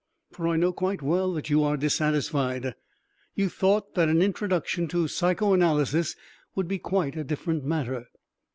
[0.31, 2.73] For I know quite well that you are dissatisfied.
[3.35, 6.15] You thought that an introduction to psychoanalysis
[6.55, 8.05] would be quite a different matter.